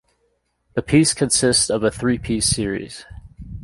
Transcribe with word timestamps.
The 0.73 0.81
piece 0.81 1.13
consists 1.13 1.69
of 1.69 1.83
a 1.83 1.91
three-piece 1.91 2.47
series. 2.47 3.05